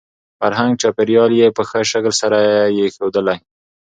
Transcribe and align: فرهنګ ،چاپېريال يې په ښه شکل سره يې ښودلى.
فرهنګ 0.39 0.73
،چاپېريال 0.81 1.31
يې 1.39 1.47
په 1.57 1.63
ښه 1.69 1.79
شکل 1.91 2.13
سره 2.21 2.39
يې 2.77 2.85
ښودلى. 2.95 3.35